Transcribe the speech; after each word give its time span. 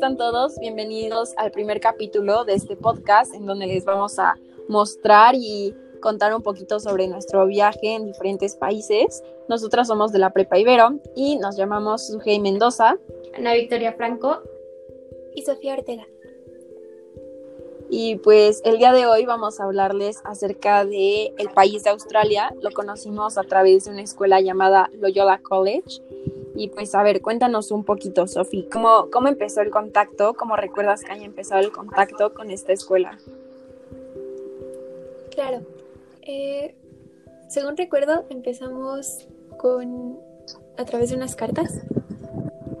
están 0.00 0.16
todos? 0.16 0.58
Bienvenidos 0.58 1.34
al 1.36 1.50
primer 1.50 1.78
capítulo 1.78 2.46
de 2.46 2.54
este 2.54 2.74
podcast 2.74 3.34
en 3.34 3.44
donde 3.44 3.66
les 3.66 3.84
vamos 3.84 4.18
a 4.18 4.34
mostrar 4.66 5.34
y 5.34 5.74
contar 6.00 6.34
un 6.34 6.42
poquito 6.42 6.80
sobre 6.80 7.06
nuestro 7.06 7.46
viaje 7.46 7.96
en 7.96 8.06
diferentes 8.06 8.56
países. 8.56 9.22
Nosotras 9.46 9.88
somos 9.88 10.10
de 10.10 10.18
la 10.18 10.32
Prepa 10.32 10.58
Ibero 10.58 10.98
y 11.14 11.36
nos 11.36 11.58
llamamos 11.58 12.06
Sujei 12.06 12.40
Mendoza, 12.40 12.96
Ana 13.36 13.52
Victoria 13.52 13.92
Franco 13.92 14.40
y 15.34 15.42
Sofía 15.42 15.74
Ortega. 15.74 16.06
Y 17.90 18.16
pues 18.16 18.62
el 18.64 18.78
día 18.78 18.94
de 18.94 19.04
hoy 19.04 19.26
vamos 19.26 19.60
a 19.60 19.64
hablarles 19.64 20.22
acerca 20.24 20.86
de 20.86 21.34
el 21.36 21.50
país 21.50 21.84
de 21.84 21.90
Australia. 21.90 22.54
Lo 22.62 22.70
conocimos 22.70 23.36
a 23.36 23.42
través 23.42 23.84
de 23.84 23.90
una 23.90 24.00
escuela 24.00 24.40
llamada 24.40 24.88
Loyola 24.94 25.42
College 25.42 26.00
y 26.54 26.68
pues 26.68 26.94
a 26.94 27.02
ver, 27.02 27.22
cuéntanos 27.22 27.70
un 27.70 27.84
poquito, 27.84 28.26
Sofi, 28.26 28.68
¿cómo, 28.70 29.08
¿cómo 29.10 29.28
empezó 29.28 29.60
el 29.60 29.70
contacto? 29.70 30.34
¿Cómo 30.34 30.56
recuerdas 30.56 31.02
que 31.02 31.12
haya 31.12 31.24
empezado 31.24 31.60
el 31.60 31.72
contacto 31.72 32.34
con 32.34 32.50
esta 32.50 32.72
escuela? 32.72 33.18
Claro, 35.34 35.62
eh, 36.22 36.74
según 37.48 37.76
recuerdo, 37.76 38.24
empezamos 38.30 39.28
con 39.58 40.18
a 40.76 40.84
través 40.84 41.10
de 41.10 41.16
unas 41.16 41.36
cartas 41.36 41.82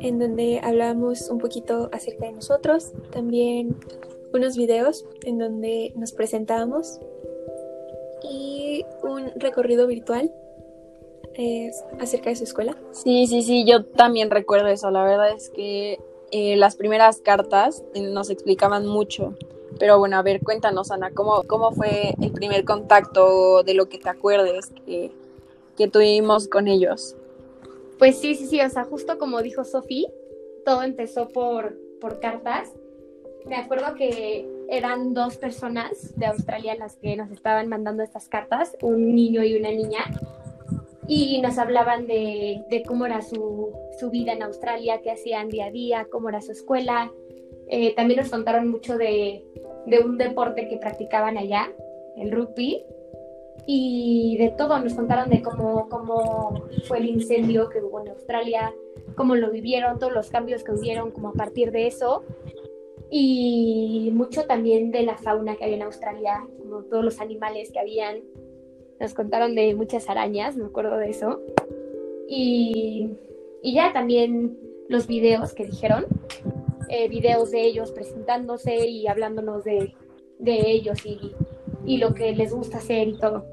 en 0.00 0.18
donde 0.18 0.60
hablábamos 0.62 1.28
un 1.28 1.38
poquito 1.38 1.90
acerca 1.92 2.26
de 2.26 2.32
nosotros, 2.32 2.92
también 3.10 3.76
unos 4.32 4.56
videos 4.56 5.04
en 5.24 5.38
donde 5.38 5.92
nos 5.96 6.12
presentábamos 6.12 7.00
y 8.22 8.84
un 9.02 9.30
recorrido 9.36 9.86
virtual 9.86 10.32
acerca 11.98 12.30
de 12.30 12.36
su 12.36 12.44
escuela. 12.44 12.76
Sí, 12.92 13.26
sí, 13.26 13.42
sí, 13.42 13.64
yo 13.64 13.84
también 13.84 14.30
recuerdo 14.30 14.68
eso. 14.68 14.90
La 14.90 15.04
verdad 15.04 15.30
es 15.30 15.50
que 15.50 15.98
eh, 16.30 16.56
las 16.56 16.76
primeras 16.76 17.20
cartas 17.20 17.82
nos 17.94 18.30
explicaban 18.30 18.86
mucho. 18.86 19.34
Pero 19.78 19.98
bueno, 19.98 20.16
a 20.16 20.22
ver, 20.22 20.40
cuéntanos, 20.40 20.90
Ana, 20.90 21.10
¿cómo, 21.12 21.42
cómo 21.46 21.72
fue 21.72 22.14
el 22.20 22.32
primer 22.32 22.64
contacto 22.64 23.62
de 23.62 23.74
lo 23.74 23.88
que 23.88 23.98
te 23.98 24.08
acuerdes 24.08 24.72
que, 24.84 25.12
que 25.76 25.88
tuvimos 25.88 26.48
con 26.48 26.68
ellos? 26.68 27.16
Pues 27.98 28.18
sí, 28.18 28.34
sí, 28.34 28.46
sí, 28.46 28.60
o 28.60 28.68
sea, 28.68 28.84
justo 28.84 29.18
como 29.18 29.42
dijo 29.42 29.64
Sofi, 29.64 30.06
todo 30.64 30.82
empezó 30.82 31.28
por, 31.28 31.78
por 32.00 32.20
cartas. 32.20 32.72
Me 33.46 33.56
acuerdo 33.56 33.94
que 33.94 34.46
eran 34.68 35.14
dos 35.14 35.36
personas 35.36 36.16
de 36.16 36.26
Australia 36.26 36.74
las 36.76 36.96
que 36.96 37.16
nos 37.16 37.30
estaban 37.30 37.68
mandando 37.68 38.02
estas 38.02 38.28
cartas, 38.28 38.76
un 38.82 39.14
niño 39.14 39.42
y 39.42 39.56
una 39.56 39.70
niña 39.70 40.04
y 41.12 41.40
nos 41.40 41.58
hablaban 41.58 42.06
de, 42.06 42.84
cómo 42.86 43.04
era 43.04 43.20
su, 43.20 43.72
vida 44.12 44.32
en 44.32 44.44
Australia, 44.44 45.00
qué 45.02 45.10
hacían 45.10 45.48
día 45.48 45.66
a 45.66 45.70
día, 45.72 46.06
cómo 46.08 46.28
era 46.28 46.40
su 46.40 46.52
escuela. 46.52 47.10
Eh, 47.66 47.96
también 47.96 48.20
nos 48.20 48.30
contaron 48.30 48.68
mucho 48.68 48.96
de, 48.96 49.44
un 50.04 50.18
deporte 50.18 50.68
que 50.68 50.76
practicaban 50.76 51.36
allá, 51.36 51.68
el 52.16 52.30
rugby, 52.30 52.84
y 53.66 54.36
de 54.38 54.50
todo, 54.50 54.78
nos 54.78 54.94
contaron 54.94 55.30
de 55.30 55.42
cómo, 55.42 55.88
cómo 55.88 56.62
fue 56.86 56.98
el 56.98 57.06
incendio 57.06 57.68
que 57.70 57.82
hubo 57.82 58.02
en 58.02 58.10
Australia, 58.10 58.72
cómo 59.16 59.34
lo 59.34 59.50
vivieron, 59.50 59.98
todos 59.98 60.12
los 60.12 60.30
cambios 60.30 60.62
que 60.62 60.70
hubieron 60.70 61.10
como 61.10 61.30
a 61.30 61.32
partir 61.32 61.72
de 61.72 61.88
eso, 61.88 62.22
y 63.10 64.10
mucho 64.14 64.44
también 64.44 64.92
de 64.92 65.02
la 65.02 65.16
fauna 65.16 65.56
que 65.56 65.64
había 65.64 65.76
en 65.76 65.82
Australia, 65.82 66.46
como 66.60 66.84
todos 66.84 67.04
los 67.04 67.20
animales 67.20 67.72
que 67.72 67.80
habían, 67.80 68.20
nos 69.00 69.14
contaron 69.14 69.54
de 69.54 69.74
muchas 69.74 70.08
arañas, 70.08 70.56
me 70.56 70.66
acuerdo 70.66 70.98
de 70.98 71.10
eso. 71.10 71.40
Y, 72.28 73.10
ya 73.62 73.92
también 73.92 74.58
los 74.88 75.06
videos 75.06 75.54
que 75.54 75.66
dijeron, 75.66 76.06
eh, 76.88 77.08
videos 77.08 77.50
de 77.50 77.62
ellos 77.62 77.90
presentándose 77.92 78.86
y 78.86 79.06
hablándonos 79.06 79.64
de, 79.64 79.94
ellos 80.38 81.04
y, 81.04 81.32
y 81.86 81.98
lo 81.98 82.14
que 82.14 82.32
les 82.34 82.52
gusta 82.52 82.78
hacer 82.78 83.08
y 83.08 83.18
todo. 83.18 83.44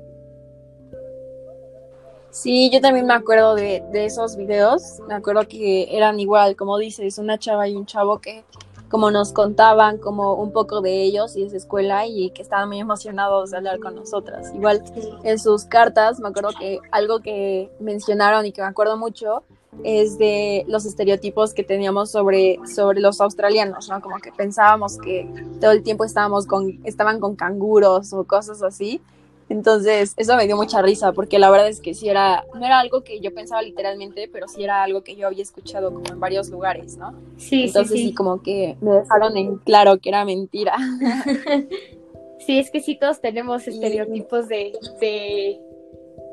Sí, 2.30 2.70
yo 2.72 2.82
también 2.82 3.08
me 3.08 3.14
acuerdo 3.14 3.56
de, 3.56 3.84
de, 3.92 4.06
esos 4.06 4.36
videos. 4.36 5.00
Me 5.08 5.16
acuerdo 5.16 5.48
que 5.48 5.96
eran 5.96 6.20
igual, 6.20 6.56
como 6.56 6.78
dices, 6.78 7.18
una 7.18 7.40
chava 7.40 7.68
y 7.68 7.76
un 7.76 7.86
chavo 7.86 8.20
que 8.20 8.44
como 8.90 9.12
nos 9.12 9.34
contaban 9.34 9.98
como 9.98 10.36
un 10.36 10.52
poco 10.52 10.82
de 10.82 11.04
ellos 11.04 11.36
y 11.36 11.42
de 11.42 11.48
esa 11.48 11.58
escuela 11.58 12.06
y 12.06 12.30
que 12.32 12.42
estaban 12.42 12.68
muy 12.70 12.80
emocionados 12.80 13.52
de 13.52 13.58
hablar 13.58 13.80
con 13.80 13.96
nosotras. 13.96 14.54
Igual 14.54 14.84
en 15.24 15.40
sus 15.40 15.66
cartas 15.66 16.20
me 16.20 16.30
acuerdo 16.30 16.50
que 16.58 16.80
algo 16.92 17.20
que 17.20 17.72
mencionaron 17.80 18.46
y 18.46 18.52
que 18.52 18.62
me 18.62 18.68
acuerdo 18.68 18.98
mucho 18.98 19.44
es 19.84 20.18
de 20.18 20.66
los 20.68 20.86
estereotipos 20.86 21.54
que 21.54 21.64
teníamos 21.64 22.12
sobre, 22.12 22.60
sobre 22.74 23.00
los 23.00 23.22
australianos, 23.22 23.90
¿no? 23.90 24.02
Como 24.02 24.18
que 24.18 24.32
pensábamos 24.32 24.98
que 24.98 25.30
todo 25.62 25.72
el 25.72 25.84
tiempo 25.84 26.04
estábamos 26.04 26.48
con, 26.48 26.80
estaban 26.84 27.20
con 27.20 27.36
canguros 27.36 28.14
o 28.14 28.24
cosas 28.24 28.64
así. 28.64 29.02
Entonces, 29.50 30.14
eso 30.18 30.36
me 30.36 30.46
dio 30.46 30.58
mucha 30.58 30.82
risa, 30.82 31.14
porque 31.14 31.40
la 31.40 31.50
verdad 31.50 31.70
es 31.70 31.80
que 31.80 31.94
sí 31.94 32.10
era, 32.10 32.46
no 32.54 32.66
era 32.66 32.80
algo 32.80 33.04
que 33.04 33.22
yo 33.22 33.34
pensaba 33.34 33.62
literalmente, 33.62 34.30
pero 34.32 34.48
sí 34.48 34.64
era 34.64 34.84
algo 34.84 35.04
que 35.04 35.16
yo 35.16 35.28
había 35.28 35.42
escuchado 35.42 35.94
como 35.94 36.06
en 36.10 36.20
varios 36.20 36.50
lugares, 36.50 36.98
¿no? 36.98 37.14
Sí, 37.38 37.66
Entonces 37.66 37.98
sí, 37.98 38.08
sí. 38.10 38.14
como 38.14 38.42
que 38.42 38.76
me 38.82 38.92
dejaron 38.92 39.38
en 39.38 39.58
claro 39.58 40.00
que 40.00 40.10
era 40.10 40.26
mentira. 40.26 40.76
sí, 42.46 42.60
es 42.60 42.70
que 42.72 42.82
sí 42.82 42.98
todos 43.00 43.22
tenemos 43.22 43.66
estereotipos 43.68 44.50
de, 44.50 44.74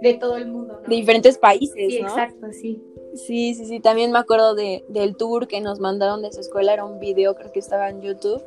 de, 0.03 0.15
todo 0.15 0.37
el 0.37 0.47
mundo, 0.47 0.81
¿no? 0.83 0.89
De 0.89 0.97
diferentes 0.97 1.39
países, 1.39 1.93
sí, 1.93 1.99
exacto, 1.99 2.49
sí. 2.53 2.83
Sí, 3.15 3.55
sí, 3.55 3.65
sí, 3.67 3.79
también 3.79 4.11
me 4.11 4.19
acuerdo 4.19 4.57
de, 4.57 4.85
del 4.89 5.17
tour 5.17 5.47
que 5.47 5.61
nos 5.61 5.79
mandaron 5.79 6.21
de 6.23 6.33
su 6.33 6.41
escuela, 6.41 6.73
era 6.73 6.85
un 6.85 6.99
video, 6.99 7.37
creo 7.37 7.53
que 7.53 7.61
estaba 7.61 7.89
en 7.89 8.03
YouTube, 8.03 8.43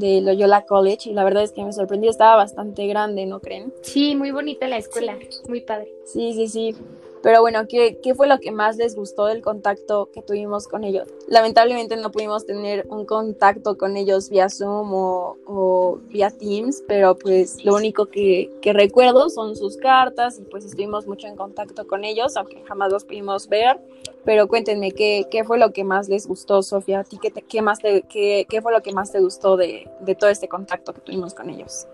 de 0.00 0.20
Loyola 0.20 0.66
College 0.66 1.10
y 1.10 1.12
la 1.12 1.22
verdad 1.22 1.44
es 1.44 1.52
que 1.52 1.64
me 1.64 1.72
sorprendió, 1.72 2.10
estaba 2.10 2.34
bastante 2.34 2.86
grande, 2.88 3.26
¿no 3.26 3.38
creen? 3.40 3.72
Sí, 3.82 4.16
muy 4.16 4.32
bonita 4.32 4.66
la 4.66 4.78
escuela, 4.78 5.16
muy 5.48 5.60
padre. 5.60 5.92
Sí, 6.04 6.32
sí, 6.32 6.48
sí. 6.48 6.74
Pero 7.22 7.42
bueno, 7.42 7.66
¿qué, 7.68 7.98
¿qué, 8.02 8.14
fue 8.14 8.26
lo 8.26 8.38
que 8.38 8.50
más 8.50 8.78
les 8.78 8.96
gustó 8.96 9.26
del 9.26 9.42
contacto 9.42 10.08
que 10.12 10.22
tuvimos 10.22 10.66
con 10.66 10.84
ellos? 10.84 11.06
Lamentablemente 11.28 11.96
no 11.96 12.10
pudimos 12.10 12.46
tener 12.46 12.86
un 12.88 13.04
contacto 13.04 13.76
con 13.76 13.96
ellos 13.96 14.30
vía 14.30 14.48
Zoom 14.48 14.94
o, 14.94 15.36
o 15.46 16.00
vía 16.08 16.30
Teams, 16.30 16.82
pero 16.88 17.14
pues 17.16 17.62
lo 17.64 17.74
único 17.74 18.06
que, 18.06 18.50
que, 18.62 18.72
recuerdo 18.72 19.28
son 19.28 19.54
sus 19.54 19.76
cartas 19.76 20.38
y 20.38 20.42
pues 20.44 20.64
estuvimos 20.64 21.06
mucho 21.06 21.26
en 21.26 21.36
contacto 21.36 21.86
con 21.86 22.04
ellos, 22.04 22.36
aunque 22.36 22.62
jamás 22.64 22.90
los 22.90 23.04
pudimos 23.04 23.48
ver. 23.48 23.78
Pero 24.24 24.48
cuéntenme, 24.48 24.92
¿qué, 24.92 25.26
qué 25.30 25.44
fue 25.44 25.58
lo 25.58 25.72
que 25.72 25.84
más 25.84 26.08
les 26.08 26.26
gustó, 26.26 26.62
Sofía? 26.62 27.00
¿A 27.00 27.04
ti 27.04 27.18
qué, 27.20 27.30
qué, 27.30 27.62
más 27.62 27.78
te, 27.78 28.02
qué, 28.02 28.46
qué 28.48 28.60
fue 28.60 28.72
lo 28.72 28.82
que 28.82 28.92
más 28.92 29.12
te 29.12 29.20
gustó 29.20 29.56
de, 29.56 29.88
de 30.00 30.14
todo 30.14 30.30
este 30.30 30.48
contacto 30.48 30.92
que 30.92 31.00
tuvimos 31.00 31.34
con 31.34 31.48
ellos? 31.48 31.86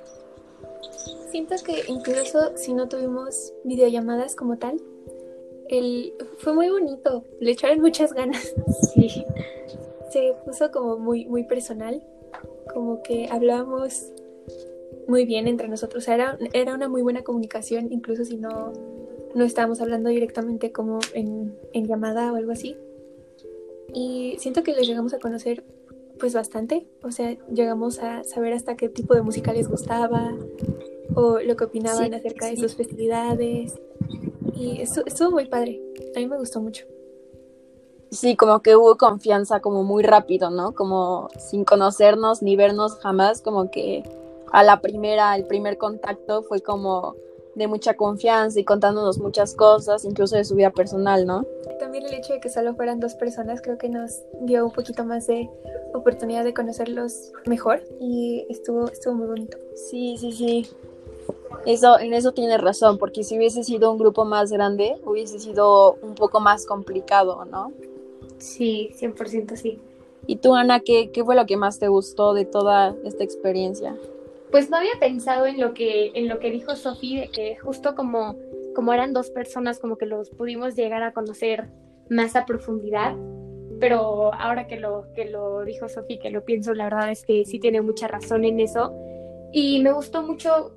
Siento 1.31 1.55
que 1.65 1.85
incluso 1.89 2.57
si 2.57 2.75
no 2.75 2.89
tuvimos 2.89 3.53
videollamadas 3.65 4.35
como 4.35 4.57
tal, 4.59 4.81
el, 5.69 6.15
fue 6.39 6.55
muy 6.55 6.71
bonito, 6.71 7.25
le 7.41 7.53
echaron 7.53 7.81
muchas 7.81 8.13
ganas. 8.13 8.55
Sí. 8.95 9.25
Se 10.11 10.35
puso 10.45 10.71
como 10.71 10.97
muy, 10.97 11.27
muy 11.27 11.45
personal, 11.45 12.03
como 12.73 13.03
que 13.03 13.29
hablábamos 13.31 14.13
muy 15.09 15.27
bien 15.27 15.49
entre 15.49 15.69
nosotros. 15.69 16.07
Era, 16.09 16.39
era 16.53 16.75
una 16.75 16.89
muy 16.89 17.03
buena 17.03 17.23
comunicación, 17.23 17.93
incluso 17.93 18.25
si 18.25 18.37
no, 18.37 18.73
no 19.35 19.45
estábamos 19.45 19.81
hablando 19.81 20.09
directamente 20.09 20.73
como 20.73 20.99
en, 21.15 21.57
en 21.73 21.87
llamada 21.87 22.33
o 22.33 22.37
algo 22.37 22.53
así. 22.53 22.77
Y 23.93 24.37
siento 24.39 24.63
que 24.63 24.73
les 24.73 24.87
llegamos 24.87 25.15
a 25.15 25.19
conocer 25.19 25.65
pues 26.19 26.35
bastante, 26.35 26.87
o 27.03 27.11
sea, 27.11 27.37
llegamos 27.53 27.99
a 27.99 28.25
saber 28.25 28.53
hasta 28.53 28.77
qué 28.77 28.89
tipo 28.89 29.15
de 29.15 29.23
música 29.23 29.53
les 29.53 29.69
gustaba 29.69 30.35
o 31.15 31.39
lo 31.41 31.57
que 31.57 31.65
opinaban 31.65 32.15
acerca 32.15 32.47
de 32.47 32.57
sus 32.57 32.75
festividades 32.75 33.75
y 34.55 34.81
estuvo, 34.81 35.31
muy 35.31 35.47
padre. 35.47 35.81
A 36.15 36.19
mí 36.19 36.27
me 36.27 36.39
gustó 36.39 36.61
mucho. 36.61 36.87
Sí, 38.11 38.37
como 38.37 38.61
que 38.61 38.77
hubo 38.77 38.97
confianza 38.97 39.61
como 39.61 39.83
muy 39.83 40.03
rápido, 40.03 40.51
¿no? 40.51 40.73
Como 40.73 41.29
sin 41.39 41.65
conocernos 41.65 42.43
ni 42.43 42.57
vernos 42.57 42.97
jamás, 42.97 43.43
como 43.43 43.71
que 43.71 44.03
a 44.53 44.63
la 44.63 44.81
primera, 44.81 45.35
el 45.37 45.47
primer 45.47 45.77
contacto 45.77 46.43
fue 46.43 46.61
como 46.61 47.17
de 47.57 47.67
mucha 47.67 47.95
confianza 47.95 48.61
y 48.61 48.65
contándonos 48.65 49.19
muchas 49.19 49.55
cosas, 49.55 50.05
incluso 50.05 50.37
de 50.37 50.45
su 50.45 50.55
vida 50.55 50.71
personal, 50.71 51.27
¿no? 51.27 51.45
También 51.81 52.05
el 52.05 52.13
hecho 52.13 52.35
de 52.35 52.41
que 52.41 52.51
solo 52.51 52.75
fueran 52.75 53.01
dos 53.01 53.15
personas 53.15 53.63
creo 53.63 53.79
que 53.79 53.89
nos 53.89 54.21
dio 54.43 54.67
un 54.67 54.73
poquito 54.73 55.05
más 55.05 55.27
de 55.27 55.49
oportunidad 55.95 56.45
de 56.45 56.53
conocerlos 56.53 57.33
mejor 57.47 57.83
y 57.99 58.47
estuvo, 58.51 58.89
estuvo 58.91 59.15
muy 59.15 59.27
bonito. 59.27 59.57
Sí, 59.75 60.17
sí, 60.19 60.33
sí. 60.33 60.67
Eso, 61.65 61.99
en 61.99 62.13
eso 62.13 62.33
tienes 62.33 62.61
razón, 62.61 62.99
porque 62.99 63.25
si 63.25 63.39
hubiese 63.39 63.65
sido 63.65 63.91
un 63.91 63.99
grupo 63.99 64.27
más 64.27 64.53
grande, 64.53 65.01
hubiese 65.05 65.39
sido 65.39 65.95
un 66.03 66.15
poco 66.15 66.41
más 66.41 66.67
complicado, 66.67 67.45
¿no? 67.47 67.73
Sí, 68.37 68.91
100% 69.01 69.57
sí. 69.57 69.81
¿Y 70.27 70.37
tú, 70.37 70.55
Ana, 70.55 70.81
qué, 70.81 71.11
qué 71.11 71.25
fue 71.25 71.35
lo 71.35 71.47
que 71.47 71.57
más 71.57 71.79
te 71.79 71.89
gustó 71.89 72.35
de 72.35 72.45
toda 72.45 72.95
esta 73.05 73.25
experiencia? 73.25 73.97
Pues 74.51 74.71
no 74.71 74.77
había 74.77 74.99
pensado 75.01 75.47
en 75.47 75.61
lo 75.61 75.75
que, 75.75 76.13
en 76.15 76.29
lo 76.29 76.39
que 76.39 76.51
dijo 76.51 76.77
Sofía, 76.77 77.23
de 77.23 77.29
que 77.29 77.57
justo 77.57 77.95
como, 77.95 78.37
como 78.75 78.93
eran 78.93 79.13
dos 79.13 79.31
personas, 79.31 79.79
como 79.79 79.97
que 79.97 80.07
los 80.07 80.31
pudimos 80.31 80.77
llegar 80.77 81.03
a 81.03 81.13
conocer 81.13 81.69
más 82.09 82.37
a 82.37 82.47
profundidad. 82.47 83.17
pero 83.79 84.33
ahora 84.33 84.67
que 84.67 84.81
lo, 84.81 85.13
que 85.15 85.27
lo 85.27 85.63
dijo 85.65 85.89
Sofi, 85.89 86.19
que 86.19 86.31
lo 86.31 86.45
pienso, 86.45 86.73
la 86.73 86.85
verdad 86.85 87.11
es 87.11 87.27
que 87.27 87.45
sí 87.45 87.59
tiene 87.59 87.83
mucha 87.83 88.09
razón 88.09 88.45
en 88.45 88.61
eso. 88.61 88.95
Y 89.53 89.83
me 89.83 89.93
gustó 89.93 90.23
mucho 90.23 90.73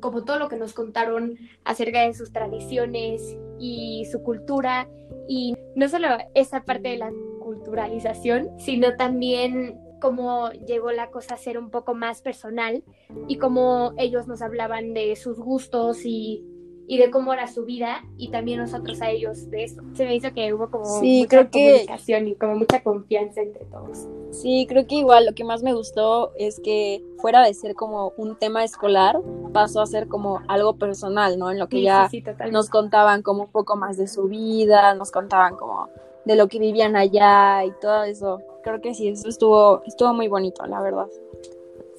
como 0.00 0.24
todo 0.24 0.38
lo 0.38 0.48
que 0.48 0.56
nos 0.56 0.72
contaron 0.72 1.36
acerca 1.64 2.02
de 2.02 2.14
sus 2.14 2.32
tradiciones 2.32 3.36
y 3.58 4.06
su 4.10 4.22
cultura 4.22 4.88
y 5.28 5.54
no 5.74 5.88
solo 5.88 6.08
esa 6.34 6.64
parte 6.64 6.90
de 6.90 6.98
la 6.98 7.10
culturalización, 7.40 8.50
sino 8.58 8.96
también 8.96 9.78
cómo 10.00 10.50
llegó 10.50 10.90
la 10.90 11.10
cosa 11.10 11.34
a 11.34 11.38
ser 11.38 11.58
un 11.58 11.70
poco 11.70 11.94
más 11.94 12.22
personal 12.22 12.82
y 13.28 13.36
cómo 13.36 13.92
ellos 13.98 14.26
nos 14.26 14.42
hablaban 14.42 14.94
de 14.94 15.14
sus 15.16 15.38
gustos 15.38 16.04
y 16.04 16.44
y 16.90 16.98
de 16.98 17.08
cómo 17.12 17.32
era 17.32 17.46
su 17.46 17.64
vida 17.64 18.02
y 18.18 18.32
también 18.32 18.58
nosotros 18.58 19.00
a 19.00 19.10
ellos 19.10 19.48
de 19.48 19.62
eso. 19.62 19.80
Se 19.94 20.04
me 20.04 20.16
hizo 20.16 20.34
que 20.34 20.52
hubo 20.52 20.68
como 20.72 20.86
mucha 21.00 21.48
comunicación 21.48 22.26
y 22.26 22.34
como 22.34 22.56
mucha 22.56 22.82
confianza 22.82 23.42
entre 23.42 23.64
todos. 23.66 24.08
Sí, 24.32 24.66
creo 24.68 24.88
que 24.88 24.96
igual 24.96 25.24
lo 25.24 25.32
que 25.32 25.44
más 25.44 25.62
me 25.62 25.72
gustó 25.72 26.32
es 26.36 26.58
que 26.58 27.00
fuera 27.18 27.46
de 27.46 27.54
ser 27.54 27.76
como 27.76 28.12
un 28.16 28.34
tema 28.34 28.64
escolar, 28.64 29.20
pasó 29.52 29.82
a 29.82 29.86
ser 29.86 30.08
como 30.08 30.40
algo 30.48 30.78
personal, 30.78 31.38
¿no? 31.38 31.52
En 31.52 31.60
lo 31.60 31.68
que 31.68 31.80
ya 31.80 32.10
nos 32.50 32.68
contaban 32.68 33.22
como 33.22 33.44
un 33.44 33.52
poco 33.52 33.76
más 33.76 33.96
de 33.96 34.08
su 34.08 34.24
vida, 34.24 34.92
nos 34.96 35.12
contaban 35.12 35.54
como 35.54 35.90
de 36.24 36.36
lo 36.36 36.48
que 36.48 36.58
vivían 36.58 36.96
allá 36.96 37.64
y 37.64 37.72
todo 37.80 38.04
eso. 38.04 38.40
Creo 38.62 38.80
que 38.80 38.94
sí, 38.94 39.08
eso 39.08 39.28
estuvo, 39.28 39.82
estuvo 39.86 40.12
muy 40.12 40.28
bonito, 40.28 40.64
la 40.66 40.80
verdad. 40.82 41.08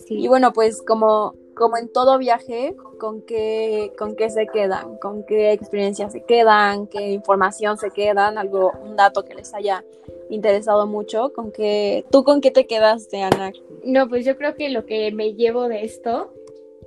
Sí. 0.05 0.19
Y 0.23 0.27
bueno, 0.27 0.53
pues 0.53 0.81
como 0.81 1.33
como 1.61 1.77
en 1.77 1.89
todo 1.89 2.17
viaje, 2.17 2.75
con 2.97 3.21
qué, 3.21 3.91
con 3.97 4.15
qué 4.15 4.29
se 4.29 4.47
quedan, 4.47 4.97
con 4.97 5.23
qué 5.23 5.51
experiencias 5.51 6.11
se 6.11 6.21
quedan, 6.23 6.87
qué 6.87 7.11
información 7.11 7.77
se 7.77 7.91
quedan, 7.91 8.37
algo, 8.37 8.71
un 8.83 8.95
dato 8.95 9.23
que 9.23 9.35
les 9.35 9.53
haya 9.53 9.83
interesado 10.29 10.87
mucho, 10.87 11.31
con 11.33 11.51
qué, 11.51 12.05
¿tú 12.09 12.23
con 12.23 12.41
qué 12.41 12.51
te 12.51 12.65
quedaste, 12.65 13.21
Ana? 13.21 13.51
No, 13.83 14.07
pues 14.07 14.25
yo 14.25 14.37
creo 14.37 14.55
que 14.55 14.69
lo 14.69 14.85
que 14.85 15.11
me 15.11 15.33
llevo 15.33 15.67
de 15.67 15.83
esto 15.83 16.33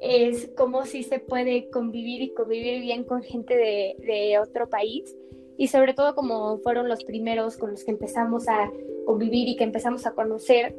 es 0.01 0.51
cómo 0.57 0.85
sí 0.87 1.03
se 1.03 1.19
puede 1.19 1.71
convivir 1.71 2.23
y 2.23 2.35
convivir 2.35 2.81
bien 2.81 3.05
con 3.05 3.23
gente 3.23 3.57
de, 3.57 3.97
de 4.01 4.39
otro 4.39 4.69
país 4.69 5.15
y 5.57 5.69
sobre 5.69 5.95
todo 5.95 6.15
como 6.15 6.59
fueron 6.59 6.89
los 6.89 7.05
primeros 7.05 7.57
con 7.57 7.71
los 7.73 7.85
que 7.85 7.93
empezamos 7.93 8.49
a 8.49 8.71
convivir 9.07 9.49
y 9.49 9.57
que 9.57 9.65
empezamos 9.65 10.07
a 10.07 10.13
conocer, 10.13 10.77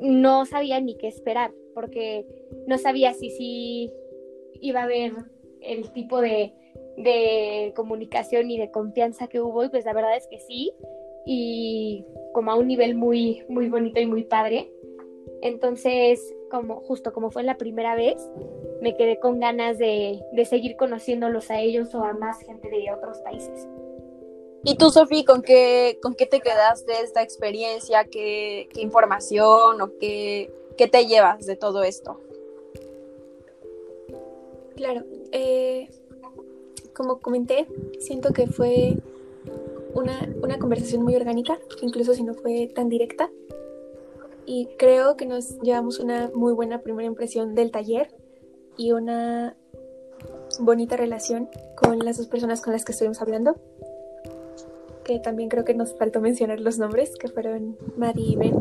no 0.00 0.44
sabía 0.46 0.80
ni 0.80 0.96
qué 0.96 1.08
esperar 1.08 1.52
porque 1.74 2.26
no 2.66 2.78
sabía 2.78 3.14
si 3.14 3.30
sí 3.30 3.92
iba 4.60 4.80
a 4.80 4.84
haber 4.84 5.12
el 5.60 5.90
tipo 5.92 6.20
de, 6.20 6.52
comunicación 7.74 8.50
y 8.50 8.58
de 8.58 8.70
confianza 8.70 9.26
que 9.26 9.40
hubo, 9.40 9.64
y 9.64 9.68
pues 9.68 9.84
la 9.84 9.94
verdad 9.94 10.16
es 10.16 10.26
que 10.26 10.38
sí, 10.38 10.72
y 11.24 12.04
como 12.32 12.50
a 12.50 12.56
un 12.56 12.66
nivel 12.66 12.94
muy, 12.94 13.44
muy 13.48 13.68
bonito 13.68 14.00
y 14.00 14.06
muy 14.06 14.24
padre. 14.24 14.70
Entonces, 15.40 16.34
como 16.50 16.80
justo 16.82 17.12
como 17.12 17.30
fue 17.30 17.42
la 17.42 17.56
primera 17.56 17.96
vez, 17.96 18.16
me 18.82 18.96
quedé 18.96 19.18
con 19.18 19.40
ganas 19.40 19.78
de, 19.78 20.22
seguir 20.44 20.76
conociéndolos 20.76 21.50
a 21.50 21.60
ellos 21.60 21.94
o 21.94 22.04
a 22.04 22.12
más 22.12 22.40
gente 22.40 22.68
de 22.68 22.92
otros 22.92 23.18
países. 23.20 23.66
¿Y 24.64 24.76
tú, 24.76 24.90
Sofía, 24.90 25.24
con 25.24 25.42
qué, 25.42 25.98
con 26.02 26.14
qué 26.14 26.26
te 26.26 26.40
quedaste 26.40 27.00
esta 27.02 27.22
experiencia? 27.22 28.04
¿Qué, 28.04 28.68
qué 28.72 28.80
información 28.80 29.80
o 29.80 29.90
qué, 29.98 30.50
¿Qué 30.76 30.88
te 30.88 31.06
llevas 31.06 31.46
de 31.46 31.56
todo 31.56 31.82
esto? 31.82 32.20
Claro, 34.76 35.04
eh, 35.32 35.88
como 36.94 37.18
comenté, 37.18 37.66
siento 38.00 38.32
que 38.32 38.46
fue 38.46 38.96
una, 39.94 40.28
una, 40.42 40.58
conversación 40.58 41.02
muy 41.02 41.14
orgánica, 41.14 41.58
incluso 41.82 42.14
si 42.14 42.22
no 42.22 42.34
fue 42.34 42.70
tan 42.74 42.88
directa. 42.88 43.30
Y 44.46 44.66
creo 44.78 45.16
que 45.16 45.26
nos 45.26 45.60
llevamos 45.60 45.98
una 45.98 46.30
muy 46.34 46.52
buena 46.52 46.80
primera 46.80 47.06
impresión 47.06 47.54
del 47.54 47.70
taller 47.70 48.14
y 48.76 48.92
una 48.92 49.56
bonita 50.58 50.96
relación 50.96 51.48
con 51.76 51.98
las 52.00 52.16
dos 52.16 52.26
personas 52.28 52.60
con 52.60 52.72
las 52.72 52.84
que 52.84 52.92
estuvimos 52.92 53.20
hablando. 53.20 53.56
Que 55.12 55.18
también 55.18 55.50
creo 55.50 55.64
que 55.64 55.74
nos 55.74 55.94
faltó 55.94 56.22
mencionar 56.22 56.58
los 56.60 56.78
nombres, 56.78 57.16
que 57.16 57.28
fueron 57.28 57.76
Maddie 57.96 58.32
y 58.32 58.36
Ben. 58.36 58.54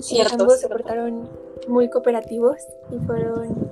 Cierto, 0.00 0.34
ambos 0.40 0.58
se 0.58 0.68
portaron 0.68 1.28
muy 1.68 1.88
cooperativos 1.88 2.56
y 2.90 2.98
fueron 3.06 3.68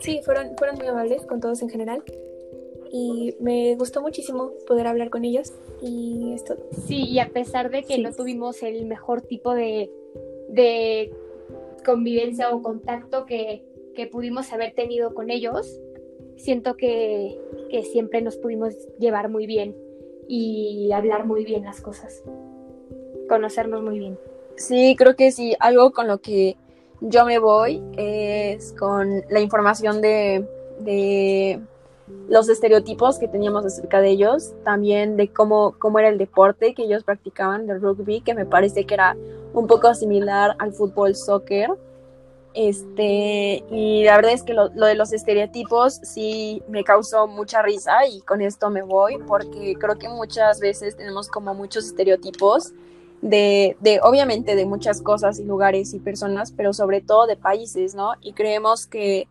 sí, 0.00 0.20
fueron, 0.24 0.56
fueron 0.56 0.76
muy 0.76 0.88
amables 0.88 1.24
con 1.26 1.40
todos 1.40 1.62
en 1.62 1.68
general. 1.68 2.02
Y 2.90 3.36
me 3.38 3.76
gustó 3.76 4.02
muchísimo 4.02 4.52
poder 4.66 4.88
hablar 4.88 5.10
con 5.10 5.24
ellos. 5.24 5.52
Y 5.80 6.32
esto. 6.34 6.56
Sí, 6.86 7.04
y 7.04 7.20
a 7.20 7.28
pesar 7.28 7.70
de 7.70 7.84
que 7.84 7.98
no 7.98 8.12
tuvimos 8.12 8.60
el 8.64 8.86
mejor 8.86 9.22
tipo 9.22 9.54
de, 9.54 9.88
de 10.48 11.12
convivencia 11.84 12.50
o 12.50 12.60
contacto 12.60 13.24
que, 13.24 13.64
que, 13.94 14.08
pudimos 14.08 14.52
haber 14.52 14.74
tenido 14.74 15.14
con 15.14 15.30
ellos, 15.30 15.80
siento 16.36 16.76
que, 16.76 17.38
que 17.68 17.82
siempre 17.84 18.22
nos 18.22 18.36
pudimos 18.36 18.74
llevar 18.98 19.28
muy 19.28 19.46
bien 19.46 19.76
y 20.28 20.90
hablar 20.92 21.26
muy 21.26 21.44
bien 21.44 21.64
las 21.64 21.80
cosas. 21.80 22.22
Conocernos 23.28 23.82
muy 23.82 23.98
bien. 23.98 24.18
Sí, 24.56 24.94
creo 24.96 25.16
que 25.16 25.32
sí. 25.32 25.54
Algo 25.60 25.92
con 25.92 26.06
lo 26.06 26.18
que 26.18 26.56
yo 27.00 27.24
me 27.24 27.38
voy 27.38 27.82
es 27.96 28.72
con 28.72 29.22
la 29.28 29.40
información 29.40 30.00
de, 30.00 30.46
de 30.80 31.60
los 32.28 32.48
estereotipos 32.48 33.18
que 33.18 33.28
teníamos 33.28 33.64
acerca 33.64 34.00
de 34.00 34.10
ellos, 34.10 34.52
también 34.64 35.16
de 35.16 35.28
cómo, 35.28 35.74
cómo 35.78 35.98
era 35.98 36.08
el 36.08 36.18
deporte 36.18 36.74
que 36.74 36.84
ellos 36.84 37.04
practicaban, 37.04 37.66
del 37.66 37.80
rugby, 37.80 38.20
que 38.20 38.34
me 38.34 38.46
parece 38.46 38.84
que 38.84 38.94
era 38.94 39.16
un 39.52 39.66
poco 39.66 39.94
similar 39.94 40.56
al 40.58 40.72
fútbol 40.72 41.14
soccer. 41.14 41.70
Este, 42.54 43.64
y 43.68 44.04
la 44.04 44.14
verdad 44.14 44.32
es 44.32 44.44
que 44.44 44.54
lo, 44.54 44.68
lo, 44.74 44.86
de 44.86 44.94
los 44.94 45.12
estereotipos 45.12 45.94
sí 46.04 46.62
me 46.68 46.84
causó 46.84 47.26
mucha 47.26 47.62
risa 47.62 48.06
y 48.06 48.20
con 48.20 48.40
esto 48.40 48.70
me 48.70 48.82
voy 48.82 49.18
porque 49.26 49.74
creo 49.74 49.98
que 49.98 50.08
muchas 50.08 50.60
veces 50.60 50.96
tenemos 50.96 51.26
como 51.26 51.52
muchos 51.52 51.84
estereotipos 51.84 52.72
de, 53.22 53.76
de, 53.80 54.00
obviamente, 54.02 54.54
de 54.54 54.66
muchas 54.66 55.02
cosas 55.02 55.40
y 55.40 55.44
lugares 55.44 55.94
y 55.94 55.98
personas, 55.98 56.52
pero 56.52 56.72
sobre 56.72 57.00
todo 57.00 57.26
de 57.26 57.36
países, 57.36 57.94
¿no? 57.96 58.12
Y 58.20 58.34
creemos 58.34 58.86
que, 58.86 59.26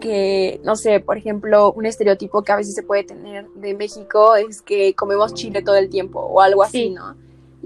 que, 0.00 0.60
no 0.64 0.76
sé, 0.76 1.00
por 1.00 1.18
ejemplo, 1.18 1.72
un 1.72 1.84
estereotipo 1.84 2.42
que 2.42 2.52
a 2.52 2.56
veces 2.56 2.74
se 2.74 2.84
puede 2.84 3.04
tener 3.04 3.48
de 3.50 3.74
México 3.74 4.36
es 4.36 4.62
que 4.62 4.94
comemos 4.94 5.34
chile 5.34 5.60
todo 5.60 5.76
el 5.76 5.90
tiempo 5.90 6.20
o 6.20 6.40
algo 6.40 6.62
así, 6.62 6.88
¿no? 6.90 7.16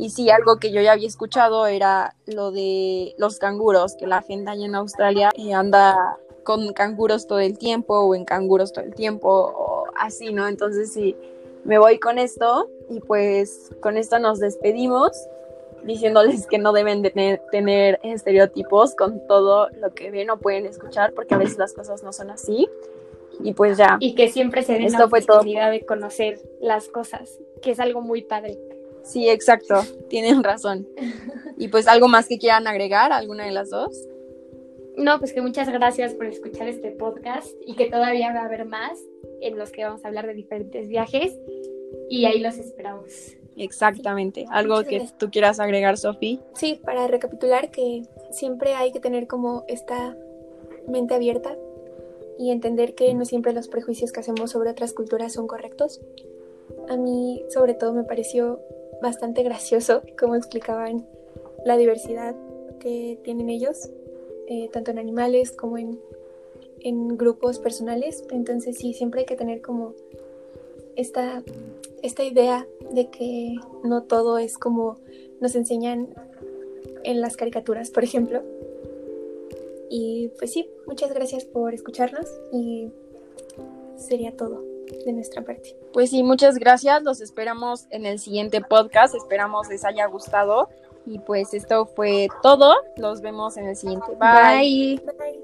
Y 0.00 0.09
sí, 0.09 0.30
algo 0.30 0.57
que 0.57 0.73
yo 0.73 0.80
ya 0.80 0.92
había 0.92 1.07
escuchado 1.07 1.66
era 1.66 2.16
lo 2.25 2.52
de 2.52 3.14
los 3.19 3.38
canguros, 3.38 3.97
que 3.97 4.07
la 4.07 4.23
gente 4.23 4.50
allá 4.50 4.64
en 4.64 4.75
Australia 4.75 5.30
eh, 5.37 5.52
anda 5.52 6.16
con 6.42 6.73
canguros 6.73 7.26
todo 7.26 7.38
el 7.38 7.59
tiempo 7.59 7.99
o 8.00 8.14
en 8.14 8.25
canguros 8.25 8.73
todo 8.73 8.83
el 8.83 8.95
tiempo 8.95 9.28
o 9.28 9.85
así, 9.95 10.33
¿no? 10.33 10.49
Entonces 10.49 10.90
sí, 10.90 11.16
me 11.64 11.78
voy 11.78 11.99
con 11.99 12.19
esto 12.19 12.71
y 12.88 13.00
pues 13.00 13.71
con 13.80 13.99
esto 13.99 14.19
nos 14.19 14.38
despedimos 14.38 15.11
diciéndoles 15.85 16.47
que 16.47 16.57
no 16.57 16.73
deben 16.73 17.02
de 17.02 17.38
tener, 17.50 18.00
estereotipos 18.02 18.95
con 18.95 19.26
todo 19.26 19.69
lo 19.80 19.92
que 19.92 20.11
ven 20.11 20.30
o 20.30 20.38
pueden 20.38 20.64
escuchar, 20.64 21.12
porque 21.12 21.35
a 21.35 21.38
veces 21.38 21.59
las 21.59 21.75
cosas 21.75 22.02
no 22.02 22.14
son 22.14 22.30
así. 22.30 22.71
Y 23.42 23.52
pues 23.52 23.76
ya. 23.76 23.99
Y 24.00 24.14
que 24.14 24.30
siempre 24.30 24.62
se 24.62 24.75
den 24.75 24.92
la 24.92 25.04
oportunidad 25.04 25.71
de 25.71 25.85
conocer 25.85 26.40
las 26.61 26.88
cosas, 26.88 27.38
que 27.61 27.73
es 27.73 27.80
algo 27.80 28.00
muy 28.00 28.23
padre. 28.23 28.59
Sí, 29.02 29.28
exacto, 29.28 29.83
tienen 30.09 30.42
razón. 30.45 30.87
Y 31.57 31.69
pues 31.69 31.88
algo 31.88 32.09
más 32.09 32.28
que 32.28 32.38
quieran 32.38 32.66
agregar, 32.66 33.12
alguna 33.12 33.45
de 33.45 33.52
las 33.52 33.71
dos. 33.71 34.09
No, 34.97 35.19
pues 35.19 35.33
que 35.33 35.40
muchas 35.40 35.69
gracias 35.69 36.14
por 36.14 36.26
escuchar 36.26 36.69
este 36.69 36.90
podcast 36.90 37.49
y 37.66 37.75
que 37.75 37.87
todavía 37.87 38.33
va 38.33 38.40
a 38.40 38.45
haber 38.45 38.66
más 38.66 38.99
en 39.40 39.57
los 39.57 39.71
que 39.71 39.85
vamos 39.85 40.04
a 40.04 40.09
hablar 40.09 40.26
de 40.26 40.35
diferentes 40.35 40.88
viajes 40.88 41.38
y 42.09 42.25
ahí 42.25 42.40
los 42.40 42.59
esperamos. 42.59 43.37
Exactamente. 43.57 44.47
¿Algo 44.50 44.83
que 44.85 45.07
tú 45.19 45.30
quieras 45.30 45.61
agregar, 45.61 45.97
Sofi? 45.97 46.40
Sí, 46.54 46.80
para 46.85 47.07
recapitular 47.07 47.71
que 47.71 48.02
siempre 48.30 48.75
hay 48.75 48.92
que 48.92 49.00
tener 49.00 49.26
como 49.26 49.64
esta 49.69 50.16
mente 50.88 51.14
abierta 51.14 51.57
y 52.38 52.50
entender 52.50 52.95
que 52.95 53.12
no 53.14 53.25
siempre 53.25 53.52
los 53.52 53.69
prejuicios 53.69 54.12
que 54.12 54.21
hacemos 54.21 54.50
sobre 54.50 54.71
otras 54.71 54.92
culturas 54.92 55.33
son 55.33 55.47
correctos. 55.47 56.00
A 56.88 56.97
mí, 56.97 57.42
sobre 57.50 57.75
todo, 57.75 57.92
me 57.92 58.04
pareció 58.04 58.61
bastante 59.02 59.42
gracioso 59.42 60.02
cómo 60.19 60.37
explicaban 60.37 61.07
la 61.64 61.76
diversidad 61.76 62.35
que 62.78 63.19
tienen 63.23 63.50
ellos, 63.50 63.90
eh, 64.47 64.69
tanto 64.73 64.90
en 64.90 64.99
animales 64.99 65.52
como 65.52 65.78
en, 65.78 66.00
en 66.80 67.16
grupos 67.16 67.59
personales. 67.59 68.25
Entonces, 68.30 68.78
sí, 68.78 68.95
siempre 68.95 69.21
hay 69.21 69.26
que 69.26 69.37
tener 69.37 69.61
como 69.61 69.95
esta, 70.97 71.42
esta 72.02 72.25
idea 72.25 72.66
de 72.92 73.11
que 73.11 73.54
no 73.85 74.02
todo 74.04 74.38
es 74.38 74.59
como 74.59 74.99
nos 75.40 75.54
enseñan 75.54 76.09
en 77.04 77.21
las 77.21 77.37
caricaturas, 77.37 77.90
por 77.90 78.04
ejemplo. 78.04 78.42
Y 79.88 80.28
pues 80.38 80.52
sí, 80.52 80.69
muchas 80.87 81.12
gracias 81.12 81.45
por 81.45 81.75
escucharnos 81.75 82.26
y 82.52 82.90
sería 83.97 84.37
todo. 84.37 84.70
De 85.04 85.12
nuestra 85.12 85.42
parte. 85.42 85.76
Pues 85.92 86.11
sí, 86.11 86.23
muchas 86.23 86.59
gracias. 86.59 87.02
Los 87.02 87.20
esperamos 87.20 87.87
en 87.90 88.06
el 88.06 88.18
siguiente 88.18 88.61
podcast. 88.61 89.14
Esperamos 89.14 89.68
les 89.68 89.85
haya 89.85 90.06
gustado. 90.06 90.68
Y 91.06 91.18
pues 91.18 91.54
esto 91.54 91.87
fue 91.87 92.28
todo. 92.42 92.75
Los 92.97 93.20
vemos 93.20 93.56
en 93.56 93.66
el 93.68 93.76
siguiente. 93.76 94.06
Bye. 94.18 95.00
Bye. 95.04 95.12
Bye. 95.18 95.39